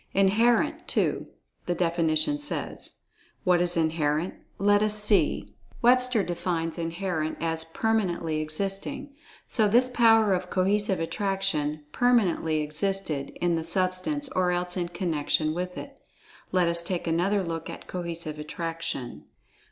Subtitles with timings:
[0.15, 1.27] "Inherent," too,
[1.67, 2.93] the definition says.
[3.43, 9.13] What is "Inherent?" Let us see, Webster defines "Inherent" as "permanently existing."
[9.47, 15.53] So this power of Cohesive Attraction "permanently existed" in the Substance or else in connection
[15.53, 16.01] with it.
[16.51, 19.25] Let us take another look at Cohesive Attraction.